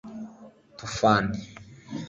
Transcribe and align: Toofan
Toofan 0.79 1.27